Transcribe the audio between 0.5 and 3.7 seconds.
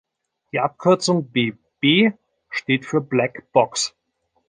Die Abkürzung bB steht für black